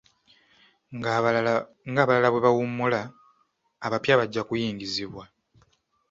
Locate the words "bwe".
2.31-2.43